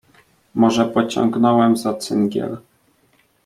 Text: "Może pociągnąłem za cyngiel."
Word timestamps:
"Może 0.55 0.85
pociągnąłem 0.85 1.77
za 1.77 1.93
cyngiel." 1.93 2.57